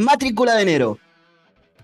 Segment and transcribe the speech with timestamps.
[0.00, 0.98] Matrícula de enero.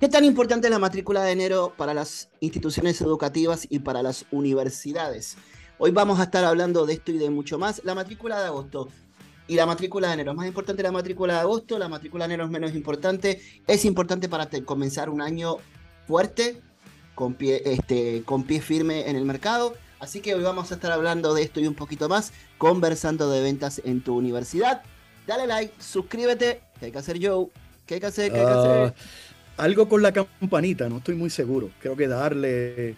[0.00, 4.24] ¿Qué tan importante es la matrícula de enero para las instituciones educativas y para las
[4.30, 5.36] universidades?
[5.76, 7.82] Hoy vamos a estar hablando de esto y de mucho más.
[7.84, 8.88] La matrícula de agosto
[9.46, 10.30] y la matrícula de enero.
[10.30, 13.42] Es más importante la matrícula de agosto, la matrícula de enero es menos importante.
[13.66, 15.58] Es importante para comenzar un año
[16.06, 16.62] fuerte,
[17.14, 19.74] con pie, este, con pie firme en el mercado.
[20.00, 23.42] Así que hoy vamos a estar hablando de esto y un poquito más, conversando de
[23.42, 24.80] ventas en tu universidad.
[25.26, 27.50] Dale like, suscríbete, ¿qué hay que hacer Joe?
[27.86, 28.32] ¿Qué hay que hacer?
[28.32, 28.94] ¿Qué hay que hacer?
[29.56, 31.70] Ah, algo con la campanita, no estoy muy seguro.
[31.80, 32.96] Creo que darle.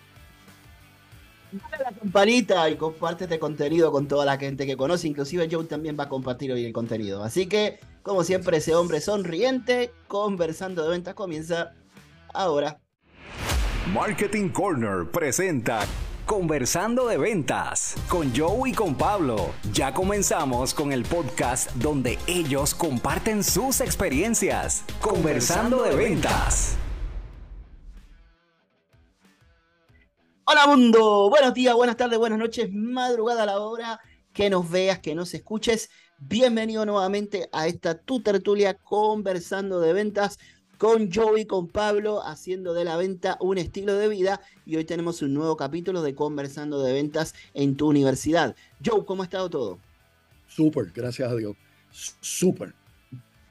[1.53, 5.09] Dale la campanita y comparte este contenido con toda la gente que conoce.
[5.09, 7.23] Inclusive Joe también va a compartir hoy el contenido.
[7.23, 11.75] Así que, como siempre, ese hombre sonriente, conversando de ventas, comienza
[12.35, 12.81] ahora.
[13.93, 15.87] Marketing Corner presenta
[16.29, 19.55] Conversando de Ventas con Joe y con Pablo.
[19.73, 24.85] Ya comenzamos con el podcast donde ellos comparten sus experiencias.
[25.01, 26.77] Conversando de Ventas.
[30.45, 33.99] Hola mundo, buenos días, buenas tardes, buenas noches, madrugada a la hora
[34.35, 35.89] que nos veas, que nos escuches.
[36.19, 40.39] Bienvenido nuevamente a esta tu tertulia conversando de ventas
[40.79, 44.41] con Joey, con Pablo, haciendo de la venta un estilo de vida.
[44.65, 48.55] Y hoy tenemos un nuevo capítulo de Conversando de Ventas en tu universidad.
[48.85, 49.79] Joe, ¿cómo ha estado todo?
[50.47, 51.57] Súper, gracias a Dios.
[51.91, 52.75] Súper.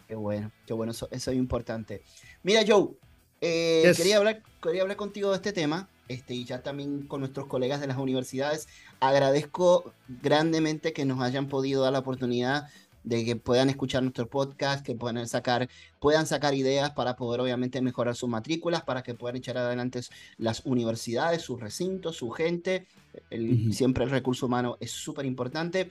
[0.07, 2.01] Qué bueno, qué bueno, eso, es importante.
[2.43, 2.91] Mira, Joe,
[3.41, 5.89] eh, quería, hablar, quería hablar contigo de este tema.
[6.07, 8.69] Este, y ya también con nuestros colegas de las universidades,
[9.01, 12.69] agradezco grandemente que nos hayan podido dar la oportunidad
[13.07, 15.69] de que puedan escuchar nuestro podcast, que puedan sacar,
[15.99, 20.01] puedan sacar ideas para poder obviamente mejorar sus matrículas, para que puedan echar adelante
[20.37, 22.85] las universidades, sus recintos, su gente.
[23.71, 25.89] Siempre el recurso humano es súper importante.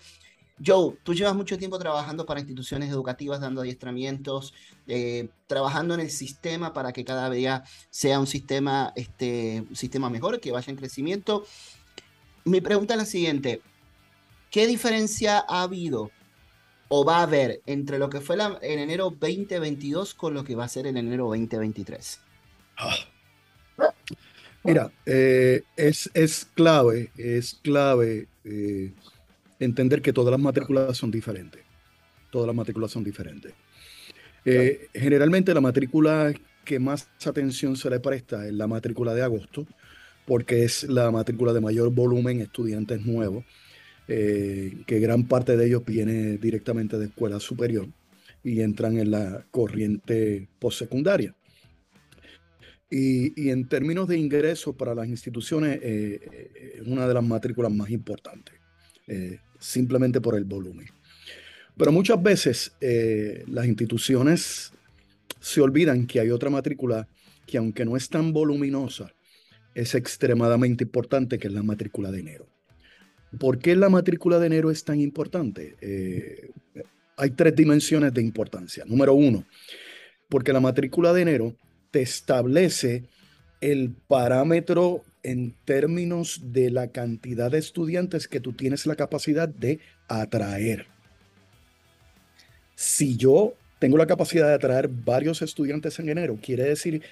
[0.64, 4.52] Joe, tú llevas mucho tiempo trabajando para instituciones educativas, dando adiestramientos,
[4.86, 10.10] eh, trabajando en el sistema para que cada día sea un sistema, este, un sistema
[10.10, 11.44] mejor, que vaya en crecimiento.
[12.44, 13.62] Mi pregunta es la siguiente,
[14.50, 16.10] ¿qué diferencia ha habido
[16.88, 20.64] o va a haber entre lo que fue en enero 2022 con lo que va
[20.64, 22.20] a ser en enero 2023?
[22.78, 22.96] Ah.
[24.62, 28.92] Mira, eh, es, es, clave, es clave eh,
[29.60, 31.62] entender que todas las matrículas son diferentes.
[32.30, 33.52] Todas las matrículas son diferentes.
[34.44, 36.32] Eh, generalmente la matrícula
[36.64, 39.66] que más atención se le presta es la matrícula de agosto,
[40.26, 43.44] porque es la matrícula de mayor volumen, estudiantes nuevos.
[44.08, 47.88] Eh, que gran parte de ellos viene directamente de escuela superior
[48.44, 51.34] y entran en la corriente postsecundaria.
[52.88, 57.90] Y, en términos de ingresos para las instituciones, eh, es una de las matrículas más
[57.90, 58.54] importantes,
[59.08, 60.86] eh, simplemente por el volumen.
[61.76, 62.72] Pero muchas veces
[63.48, 64.72] las instituciones
[65.40, 67.06] se olvidan que hay otra matrícula
[67.46, 69.12] que aunque no es tan voluminosa,
[69.74, 72.55] es extremadamente importante, que es la matrícula de enero.
[73.38, 75.76] ¿Por qué la matrícula de enero es tan importante?
[75.80, 76.50] Eh,
[77.16, 78.84] hay tres dimensiones de importancia.
[78.86, 79.44] Número uno,
[80.28, 81.56] porque la matrícula de enero
[81.90, 83.04] te establece
[83.60, 89.80] el parámetro en términos de la cantidad de estudiantes que tú tienes la capacidad de
[90.08, 90.86] atraer.
[92.74, 97.02] Si yo tengo la capacidad de atraer varios estudiantes en enero, quiere decir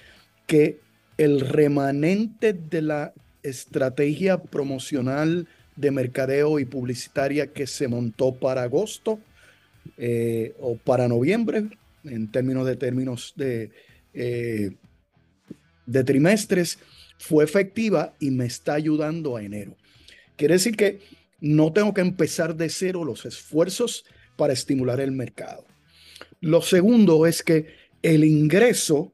[0.47, 0.79] que
[1.17, 9.19] el remanente de la estrategia promocional de mercadeo y publicitaria que se montó para agosto
[9.97, 11.69] eh, o para noviembre,
[12.03, 13.71] en términos de términos de,
[14.13, 14.71] eh,
[15.85, 16.79] de trimestres,
[17.17, 19.75] fue efectiva y me está ayudando a enero.
[20.35, 20.99] Quiere decir que
[21.39, 25.65] no tengo que empezar de cero los esfuerzos para estimular el mercado.
[26.41, 27.67] Lo segundo es que
[28.01, 29.13] el ingreso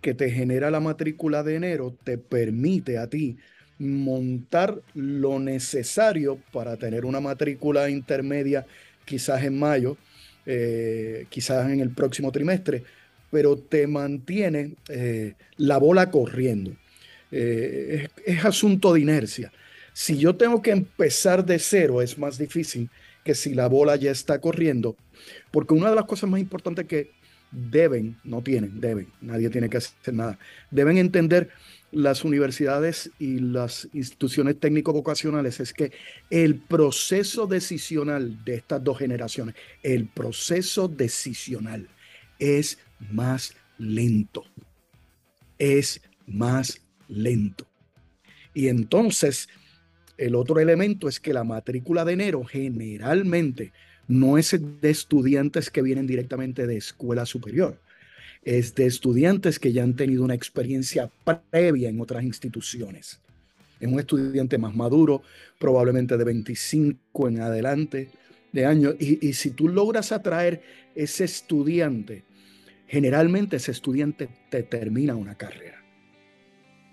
[0.00, 3.38] que te genera la matrícula de enero te permite a ti
[3.80, 8.66] montar lo necesario para tener una matrícula intermedia
[9.06, 9.96] quizás en mayo,
[10.44, 12.84] eh, quizás en el próximo trimestre,
[13.30, 16.76] pero te mantiene eh, la bola corriendo.
[17.32, 19.50] Eh, es, es, asunto de inercia.
[19.94, 22.90] Si yo tengo que empezar de cero, es más difícil
[23.24, 24.94] que si la bola ya está corriendo,
[25.50, 27.10] porque una de las cosas más importantes que
[27.50, 30.38] deben, no tienen, deben, nadie tiene que hacer nada,
[30.70, 31.50] deben entender
[31.92, 35.92] las universidades y las instituciones técnico-vocacionales es que
[36.30, 41.88] el proceso decisional de estas dos generaciones, el proceso decisional
[42.38, 42.78] es
[43.10, 44.44] más lento.
[45.58, 47.66] Es más lento.
[48.54, 49.48] Y entonces,
[50.16, 53.72] el otro elemento es que la matrícula de enero generalmente
[54.06, 57.80] no es de estudiantes que vienen directamente de escuela superior
[58.42, 61.10] es de estudiantes que ya han tenido una experiencia
[61.50, 63.20] previa en otras instituciones.
[63.78, 65.22] Es un estudiante más maduro,
[65.58, 68.10] probablemente de 25 en adelante
[68.52, 68.94] de años.
[68.98, 70.62] Y, si tú logras atraer
[70.94, 72.24] ese estudiante,
[72.86, 75.80] generalmente ese estudiante te termina una carrera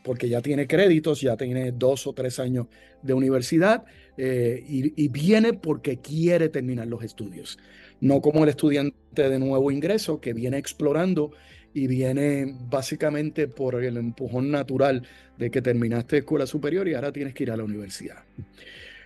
[0.07, 2.67] porque ya tiene créditos, ya tiene dos o tres años
[3.03, 3.83] de universidad
[4.17, 7.59] eh, y, viene porque quiere terminar los estudios.
[8.01, 11.31] No como el estudiante de nuevo ingreso que viene explorando
[11.73, 15.03] y viene básicamente por el empujón natural
[15.37, 18.23] de que terminaste escuela superior y ahora tienes que ir a la universidad.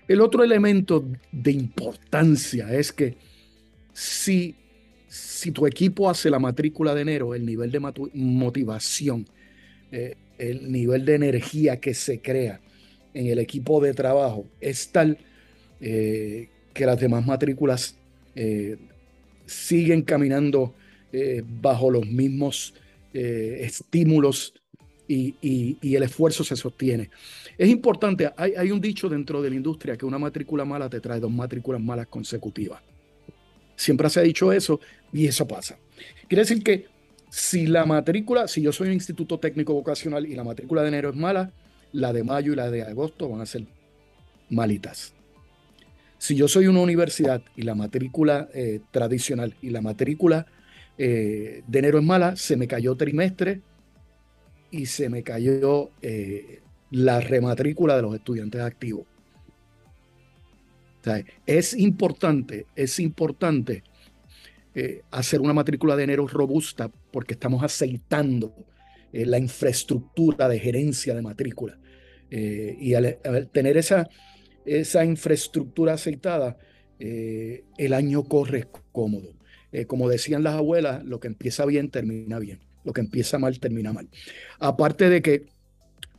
[0.07, 3.15] El otro elemento de importancia es que
[3.93, 4.55] si,
[5.07, 7.79] si tu equipo hace la matrícula de enero, el nivel de
[8.13, 9.25] motivación
[9.91, 12.61] eh, el nivel de energía que se crea
[13.13, 15.17] en el equipo de trabajo es tal
[15.81, 17.97] eh, que las demás matrículas
[18.35, 18.77] eh,
[19.45, 20.73] siguen caminando
[21.11, 22.73] eh, bajo los mismos
[23.13, 24.53] estímulos
[25.05, 27.09] y, el esfuerzo se sostiene.
[27.57, 31.01] Es importante, hay, hay un dicho dentro de la industria que una matrícula mala te
[31.01, 32.81] trae dos matrículas malas consecutivas.
[33.75, 34.79] Siempre se ha dicho eso
[35.11, 35.77] y eso pasa.
[36.29, 36.85] Quiere decir que
[37.29, 41.09] si la matrícula, si yo soy un instituto técnico vocacional y la matrícula de enero
[41.09, 41.51] es mala,
[41.93, 43.65] la de mayo y la de agosto van a ser
[44.49, 45.13] malitas.
[46.21, 50.45] Si yo soy una universidad y la matrícula eh, tradicional y la matrícula
[50.95, 53.61] eh, de enero es mala, se me cayó trimestre
[54.69, 56.59] y se me cayó eh,
[56.91, 59.07] la rematrícula de los estudiantes activos.
[61.47, 63.81] es importante, es importante
[65.09, 68.53] hacer una matrícula de enero robusta porque estamos aceitando
[69.11, 71.79] la infraestructura de gerencia de matrícula.
[72.29, 73.17] Y al,
[73.51, 74.07] tener esa,
[74.65, 76.57] esa infraestructura aceitada,
[76.99, 79.33] el año corre cómodo.
[79.87, 83.91] como decían las abuelas, lo que empieza bien termina bien, lo que empieza mal termina
[83.91, 84.07] mal.
[84.59, 85.47] Aparte de que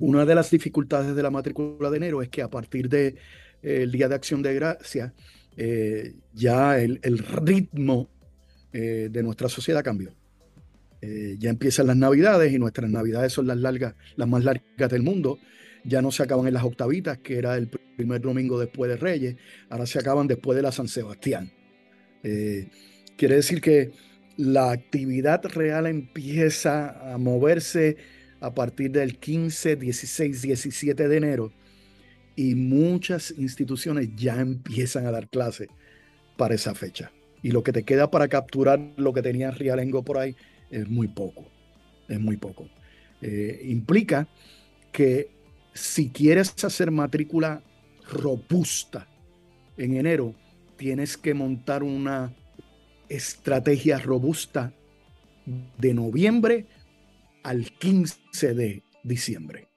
[0.01, 3.17] una de las dificultades de la matrícula de enero es que a partir del
[3.63, 5.15] de, Día de Acción de Gracia,
[6.35, 8.09] ya el, el ritmo
[8.75, 10.15] eh, de nuestra sociedad cambió.
[11.03, 15.03] Eh, ya empiezan las navidades y nuestras navidades son las largas, las más largas del
[15.03, 15.39] mundo.
[15.85, 19.37] Ya no se acaban en las octavitas, que era el primer domingo después de Reyes,
[19.69, 21.53] ahora se acaban después de la San Sebastián.
[22.23, 22.69] Eh,
[23.17, 23.91] quiere decir que
[24.37, 27.97] la actividad real empieza a moverse
[28.41, 31.53] a partir del 15, 16, 17 de enero
[32.35, 35.69] y muchas instituciones ya empiezan a dar clases
[36.37, 37.13] para esa fecha
[37.43, 40.37] y lo que te queda para capturar lo que tenía Rialengo por ahí
[40.71, 41.45] es muy poco,
[42.09, 42.69] es muy poco.
[43.21, 44.29] Eh, implica
[44.93, 45.29] que
[45.75, 47.63] si quieres hacer matrícula
[48.09, 49.09] robusta
[49.77, 50.35] en enero,
[50.77, 52.35] tienes que montar una
[53.09, 54.73] estrategia robusta
[55.45, 56.67] de noviembre
[57.43, 59.69] al 15 de diciembre.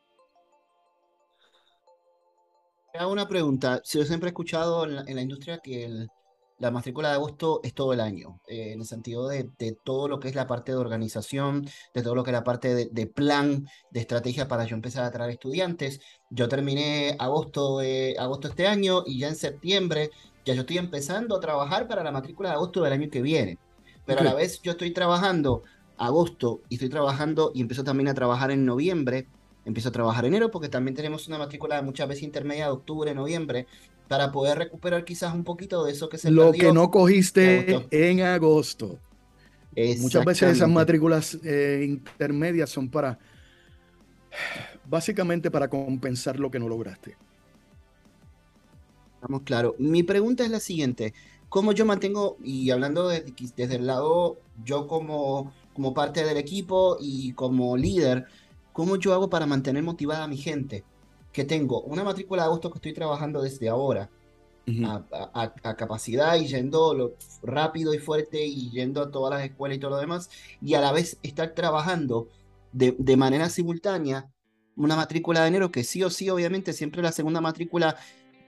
[2.93, 3.81] Hago una pregunta.
[3.83, 6.09] Yo siempre he escuchado en la industria que el,
[6.57, 9.49] la matrícula de agosto es todo el año, eh, en el sentido de,
[9.83, 12.87] todo lo que es la parte de organización, de todo lo que es la parte
[12.87, 15.99] de, plan, de estrategia para yo empezar a traer estudiantes.
[16.29, 17.79] Yo terminé agosto,
[18.17, 20.11] agosto este año y ya en septiembre
[20.45, 23.57] ya yo estoy empezando a trabajar para la matrícula de agosto del año que viene.
[24.05, 25.63] Pero a la vez yo estoy trabajando
[25.97, 29.27] agosto y estoy trabajando y empiezo también a trabajar en noviembre
[29.65, 33.67] empiezo a trabajar enero porque también tenemos una matrícula muchas veces intermedia de octubre, noviembre,
[34.07, 38.21] para poder recuperar quizás un poquito de eso que se Lo que no cogiste en
[38.21, 38.99] agosto.
[39.99, 43.19] Muchas veces esas matrículas eh, intermedias son para,
[44.87, 47.17] básicamente para compensar lo que no lograste.
[49.15, 49.75] Estamos claro.
[49.79, 51.13] Mi pregunta es la siguiente.
[51.49, 57.33] ¿Cómo yo mantengo, y hablando desde el lado, yo como, como parte del equipo y
[57.33, 58.25] como líder,
[58.71, 60.83] ¿cómo yo hago para mantener motivada a mi gente?
[61.35, 64.09] Que tengo una matrícula de agosto que estoy trabajando desde ahora
[65.33, 67.13] a, capacidad y yendo
[67.43, 70.29] rápido y fuerte y yendo a todas las escuelas y todo lo demás,
[70.61, 72.29] y a la vez estar trabajando
[72.71, 74.31] de, de manera simultánea
[74.77, 77.97] una matrícula de enero que sí o sí, obviamente, siempre la segunda matrícula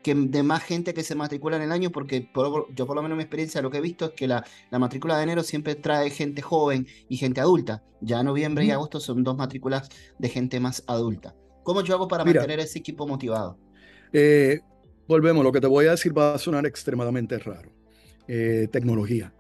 [0.02, 2.30] que de más gente que se matricula en el año, porque
[2.74, 5.18] yo por lo menos mi experiencia lo que he visto es que la, la matrícula
[5.18, 7.84] de enero siempre trae gente joven y gente adulta.
[8.00, 11.36] Ya noviembre y agosto son dos matrículas de gente más adulta.
[11.68, 13.58] ¿Cómo yo hago para mantener ese equipo motivado?
[14.14, 14.62] Eh,
[15.06, 17.74] volvemos, lo que te voy a decir va a sonar extremadamente raro.
[18.26, 19.34] Eh, tecnología.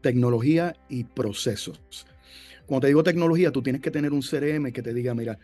[0.00, 2.06] Tecnología y procesos.
[2.66, 5.36] Cuando te digo tecnología, tú tienes que tener un CRM que te diga, mira,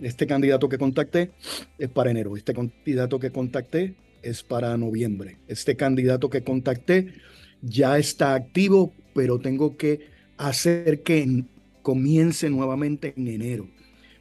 [0.00, 1.30] este candidato que contacté
[1.78, 7.14] es para enero, este candidato que contacté es para noviembre, este candidato que contacté
[7.62, 11.44] ya está activo, pero tengo que hacer que
[11.80, 13.70] comience nuevamente en enero,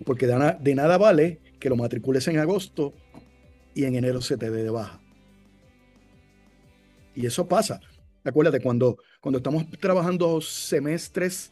[0.05, 2.93] porque de, nada vale que lo matricules en agosto
[3.73, 4.99] y en enero se te dé de baja.
[7.15, 7.81] Y eso pasa.
[8.23, 11.51] Acuérdate, cuando, cuando estamos trabajando semestres,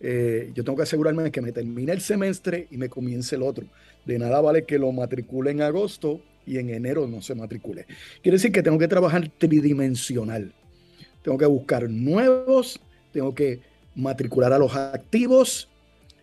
[0.00, 3.42] eh, yo tengo que asegurarme de que me termine el semestre y me comience el
[3.42, 3.66] otro.
[4.04, 7.86] De nada vale que lo matricule en agosto y en enero no se matricule.
[8.22, 10.52] Quiere decir que tengo que trabajar tridimensional.
[11.22, 12.80] Tengo que buscar nuevos,
[13.12, 13.60] tengo que
[13.94, 15.68] matricular a los activos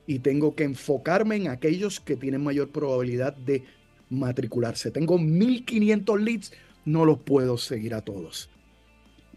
[0.09, 3.63] y tengo que enfocarme en aquellos que tienen mayor probabilidad de
[4.09, 4.89] matricularse.
[4.89, 6.51] Tengo 1500 leads,
[6.83, 8.49] no los puedo seguir a todos.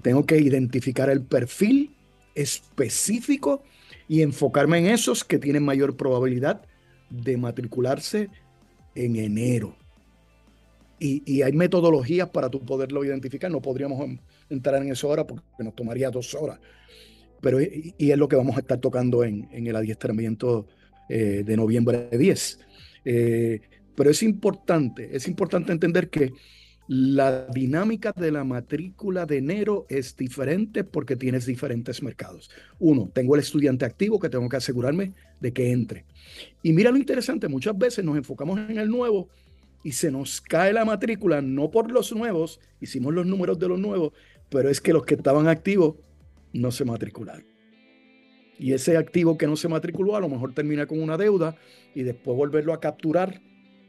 [0.00, 1.91] Tengo que identificar el perfil
[2.35, 3.62] específico
[4.09, 6.62] y enfocarme en esos que tienen mayor probabilidad
[7.11, 8.31] de matricularse
[8.95, 9.76] en enero.
[10.99, 13.50] Y, hay metodologías para tú poderlo identificar.
[13.50, 16.61] No podríamos entrar en eso ahora porque nos tomaría dos horas.
[17.42, 20.66] Pero y, es lo que vamos a estar tocando en, el adiestramiento
[21.11, 22.58] eh, de noviembre 10.
[23.04, 23.61] Eh,
[23.94, 26.32] pero es importante, es importante entender que
[26.88, 32.50] la dinámica de la matrícula de enero es diferente porque tienes diferentes mercados.
[32.78, 36.04] Uno, tengo el estudiante activo que tengo que asegurarme de que entre.
[36.62, 39.28] Y mira lo interesante, muchas veces nos enfocamos en el nuevo
[39.84, 43.78] y se nos cae la matrícula, no por los nuevos, hicimos los números de los
[43.78, 44.12] nuevos,
[44.49, 45.96] pero es que los que estaban activos
[46.52, 47.44] no se matricularon.
[48.59, 51.56] Y ese activo que no se matriculó a lo mejor termina con una deuda
[51.94, 53.40] y después volverlo a capturar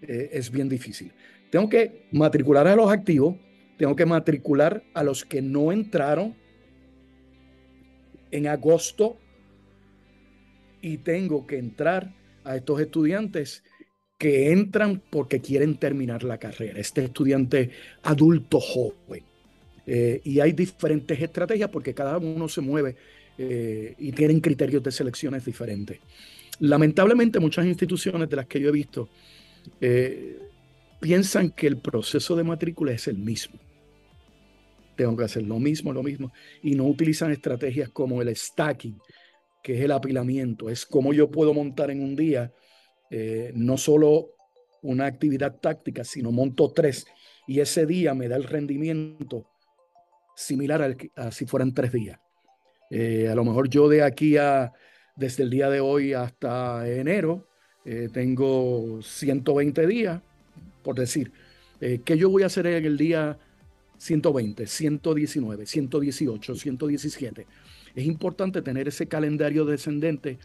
[0.01, 1.13] eh, es bien difícil.
[1.49, 3.35] Tengo que matricular a los activos,
[3.77, 6.35] tengo que matricular a los que no entraron
[8.31, 9.17] en agosto
[10.81, 13.63] y tengo que entrar a estos estudiantes
[14.17, 17.71] que entran porque quieren terminar la carrera, este estudiante
[18.03, 19.23] adulto joven.
[19.85, 22.95] Eh, y hay diferentes estrategias porque cada uno se mueve
[23.37, 25.99] eh, y tienen criterios de selecciones diferentes.
[26.59, 29.09] Lamentablemente muchas instituciones de las que yo he visto
[29.81, 30.39] eh,
[31.01, 33.59] piensan que el proceso de matrícula es el mismo.
[34.95, 38.99] Tengo que hacer lo mismo, lo mismo, y no utilizan estrategias como el stacking,
[39.63, 42.51] que es el apilamiento, es como yo puedo montar en un día
[43.53, 44.31] no solo
[44.81, 47.05] una actividad táctica, sino monto tres
[47.47, 49.45] y ese día me da el rendimiento
[50.35, 52.19] similar a si fueran tres días.
[52.89, 54.71] Eh, a lo mejor yo de aquí a,
[55.15, 57.47] desde el día de hoy hasta enero,
[57.85, 60.21] eh, tengo 120 días,
[60.83, 61.31] por decir,
[61.79, 63.37] ¿qué yo voy a hacer en el día
[63.97, 67.47] 120, 119, 118, 117?
[67.95, 70.39] Es importante tener ese calendario descendente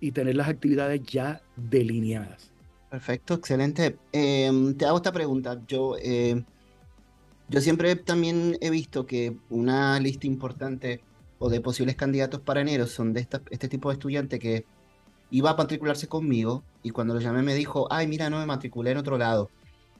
[0.00, 2.52] y tener las actividades ya delineadas.
[2.90, 3.96] Perfecto, excelente.
[4.12, 5.60] Em, te hago esta pregunta.
[5.66, 6.42] Yo, eh,
[7.48, 11.00] yo siempre también he visto que una lista importante
[11.38, 14.64] o de posibles candidatos para enero son de este tipo de estudiante que
[15.30, 18.90] iba a matricularse conmigo y cuando lo llamé me dijo, ay, mira, no me matriculé
[18.90, 19.50] en otro lado.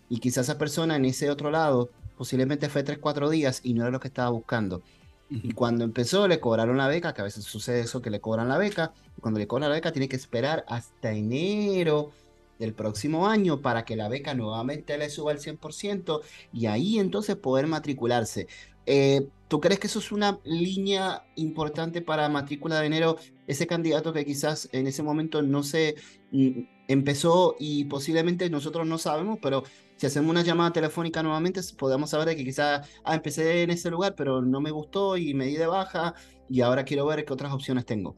[0.08, 3.82] Y quizás esa persona en ese otro lado posiblemente fue 3, 4 días y no
[3.82, 4.82] era lo que estaba buscando.
[5.30, 8.48] Y cuando empezó le cobraron la beca, que a veces sucede eso, que le cobran
[8.48, 8.92] la beca.
[9.16, 12.10] Y cuando le cobran la beca tiene que esperar hasta enero
[12.58, 16.20] del próximo año para que la beca nuevamente le suba al 100%
[16.52, 18.48] y ahí entonces poder matricularse.
[18.86, 23.16] Eh, ¿Tú crees que eso es una línea importante para matrícula de enero?
[23.46, 25.96] Ese candidato que quizás en ese momento no se
[26.32, 29.64] mm, empezó y posiblemente nosotros no sabemos, pero
[29.96, 34.14] si hacemos una llamada telefónica nuevamente, podemos saber que quizás, ah, empecé en ese lugar,
[34.14, 36.14] pero no me gustó y me di de baja
[36.48, 38.16] y ahora quiero ver qué otras opciones tengo.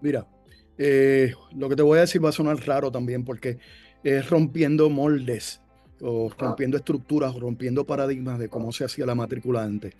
[0.00, 0.26] Mira,
[0.78, 3.58] eh, lo que te voy a decir va a sonar raro también porque
[4.04, 5.60] es rompiendo moldes
[6.00, 9.94] o rompiendo estructuras, rompiendo paradigmas de cómo se hacía la matrícula antes.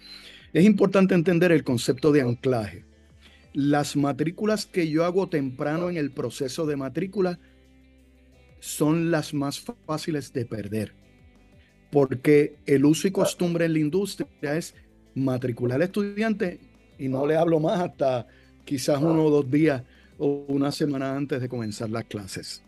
[0.52, 2.84] Es importante entender el concepto de anclaje.
[3.52, 7.38] Las matrículas que yo hago temprano en el proceso de matrícula
[8.60, 10.92] son las más fáciles de perder
[11.90, 14.74] porque el uso y costumbre en la industria es
[15.14, 16.60] matricular al estudiante
[16.98, 18.26] y no le hablo más hasta
[18.64, 19.82] quizás uno o dos días
[20.18, 22.62] o una semana antes de comenzar las clases.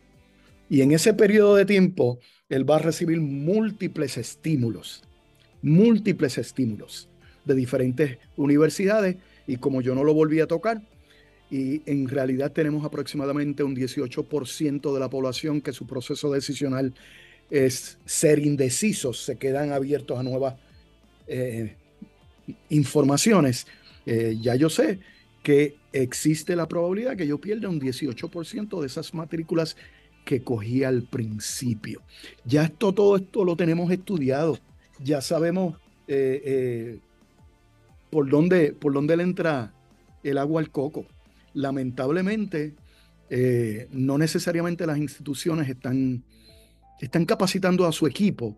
[0.71, 5.03] Y en ese periodo de tiempo, él va a recibir múltiples estímulos,
[5.63, 7.09] múltiples estímulos
[7.45, 10.83] de diferentes universidades y como yo no lo volví a tocar,
[11.51, 16.93] y en realidad tenemos aproximadamente un 18% de la población que su proceso decisional
[17.51, 20.57] es ser indecisos, se quedan abiertos a nuevas
[21.27, 21.75] eh,
[22.69, 23.67] informaciones.
[24.05, 24.99] Eh, ya yo sé
[25.43, 29.77] que existe la probabilidad que yo pierda un 18% de esas matrículas
[30.25, 32.03] que cogí al principio.
[32.45, 34.59] Ya esto, todo esto lo tenemos estudiado,
[35.03, 35.77] ya sabemos
[36.07, 36.99] eh,
[38.11, 39.73] por, dónde, por dónde le entra
[40.23, 41.07] el agua al coco.
[41.55, 42.75] Lamentablemente,
[43.31, 46.25] eh, no necesariamente las instituciones están,
[47.01, 48.57] están capacitando a su equipo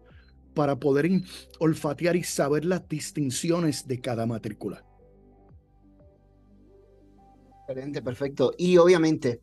[0.54, 1.08] para poder
[1.58, 4.84] olfatear y saber las distinciones de cada matrícula.
[7.70, 8.52] Excelente, perfecto.
[8.58, 9.42] Y obviamente,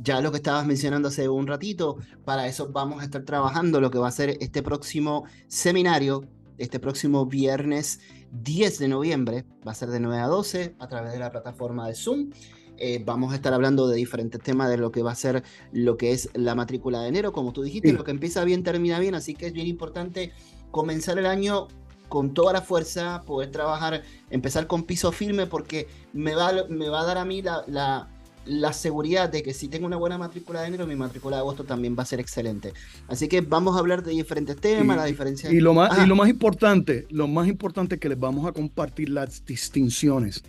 [0.00, 3.88] ya lo que estabas mencionando hace un ratito, para eso vamos a estar trabajando lo
[3.88, 6.24] que va a ser este próximo seminario,
[6.58, 8.00] este próximo viernes
[8.32, 11.86] 10 de noviembre, va a ser de 9 a 12 a través de la plataforma
[11.86, 12.30] de Zoom.
[12.78, 15.96] Eh, vamos a estar hablando de diferentes temas de lo que va a ser lo
[15.96, 17.30] que es la matrícula de enero.
[17.30, 20.32] Como tú dijiste, lo que empieza bien termina bien, así que es bien importante
[20.72, 21.68] comenzar el año
[22.08, 27.02] con toda la fuerza, poder trabajar, empezar con piso firme, porque me va, me va
[27.02, 28.08] a dar a mí la,
[28.46, 31.64] la, seguridad de que si tengo una buena matrícula de enero, mi matrícula de agosto
[31.64, 32.72] también va a ser excelente.
[33.06, 35.50] Así que vamos a hablar de diferentes temas, la diferencia.
[35.50, 38.52] Y lo más, y lo más importante, lo más importante es que les vamos a
[38.52, 40.42] compartir las distinciones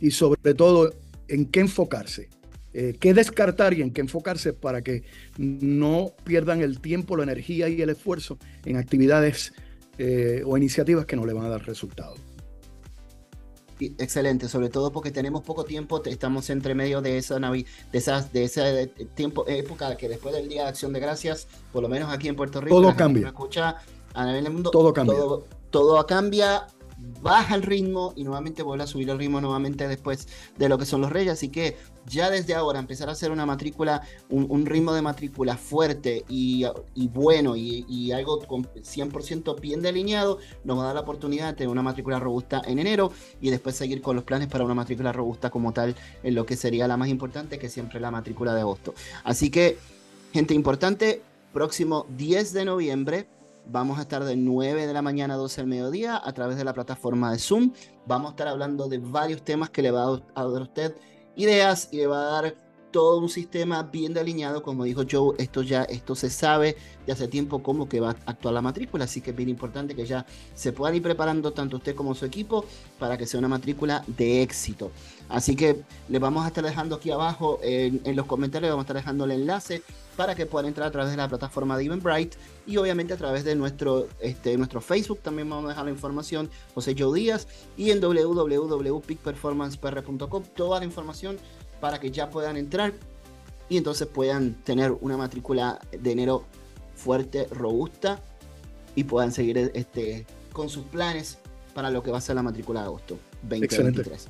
[0.00, 0.92] y sobre todo
[1.28, 2.28] en qué enfocarse,
[2.72, 5.04] eh, qué descartar y en qué enfocarse para que
[5.38, 9.52] no pierdan el tiempo, la energía y el esfuerzo en actividades
[9.98, 12.14] eh, o iniciativas que no le van a dar resultado.
[13.80, 18.44] Excelente, sobre todo porque tenemos poco tiempo, estamos entre medio de esa de esas, de
[18.44, 22.28] ese tiempo, época que después del Día de Acción de Gracias, por lo menos aquí
[22.28, 23.26] en Puerto Rico, todo cambia.
[23.26, 23.76] Escucha
[24.14, 25.16] a nivel del mundo, todo cambia.
[25.70, 26.68] todo cambia
[27.22, 30.86] baja el ritmo y nuevamente vuelve a subir el ritmo nuevamente después de lo que
[30.86, 31.32] son los reyes.
[31.32, 36.24] Así que ya desde ahora empezar a hacer una matrícula, un, ritmo de matrícula fuerte
[36.28, 36.66] y,
[37.12, 41.68] bueno y, algo con 100% bien delineado, nos va a dar la oportunidad de tener
[41.68, 45.50] una matrícula robusta en enero y después seguir con los planes para una matrícula robusta
[45.50, 48.94] como tal en lo que sería la más importante, que siempre la matrícula de agosto.
[49.24, 49.78] Así que,
[50.32, 53.26] gente importante, próximo 10 de noviembre
[53.66, 56.64] Vamos a estar de 9 de la mañana a 12 del mediodía a través de
[56.64, 57.72] la plataforma de Zoom.
[58.06, 60.94] Vamos a estar hablando de varios temas que le va a dar a usted
[61.36, 62.54] ideas y le va a dar
[62.94, 67.26] todo un sistema bien delineado, como dijo Joe, esto ya esto se sabe de hace
[67.26, 70.24] tiempo cómo que va a actuar la matrícula, así que es bien importante que ya
[70.54, 72.64] se puedan ir preparando tanto usted como su equipo
[73.00, 74.92] para que sea una matrícula de éxito.
[75.28, 78.96] Así que les vamos a estar dejando aquí abajo en, los comentarios, vamos a estar
[78.96, 79.82] dejando el enlace
[80.16, 83.42] para que puedan entrar a través de la plataforma de Eventbrite y obviamente a través
[83.42, 87.90] de nuestro, este, nuestro Facebook también vamos a dejar la información José Joe Díaz y
[87.90, 91.38] en www.peakperformancepr.com toda la información
[91.80, 92.92] para que ya puedan entrar
[93.68, 96.44] y entonces puedan tener una matrícula de enero
[96.94, 98.20] fuerte, robusta
[98.94, 101.38] y puedan seguir este, con sus planes
[101.74, 104.28] para lo que va a ser la matrícula de agosto 2023.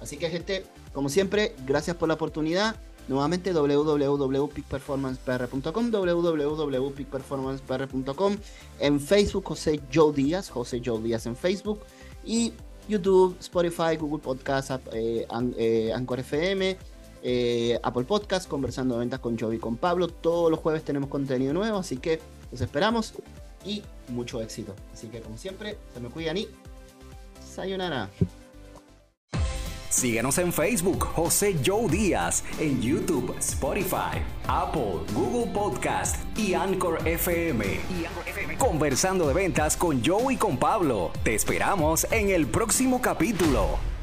[0.00, 2.76] Así que gente, como siempre, gracias por la oportunidad.
[3.08, 8.36] Nuevamente www.peakperformancepr.com www.peakperformancepr.com
[8.80, 11.80] en Facebook José Joe Díaz, José Joe Díaz en Facebook
[12.24, 12.52] y
[12.88, 15.26] YouTube, Spotify, Google Podcast, eh,
[15.58, 16.76] eh, Anchor FM,
[17.22, 20.08] eh, Apple Podcast, conversando de ventas con Joey y con Pablo.
[20.08, 23.14] Todos los jueves tenemos contenido nuevo, así que los esperamos
[23.64, 24.74] y mucho éxito.
[24.92, 26.48] Así que como siempre, se me cuidan y
[27.42, 28.10] sayonara.
[29.94, 37.78] Síguenos en Facebook, José Joe Díaz, en YouTube, Spotify, Apple, Google Podcast y Anchor FM.
[38.58, 41.12] Conversando de ventas con Joe y con Pablo.
[41.22, 43.93] Te esperamos en el próximo capítulo.